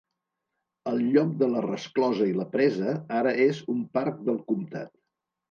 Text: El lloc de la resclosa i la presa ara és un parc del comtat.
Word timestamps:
El 0.91 0.95
lloc 1.15 1.35
de 1.41 1.49
la 1.55 1.61
resclosa 1.65 2.31
i 2.31 2.33
la 2.39 2.47
presa 2.57 2.95
ara 3.19 3.35
és 3.45 3.61
un 3.75 3.85
parc 4.01 4.27
del 4.31 4.43
comtat. 4.51 4.93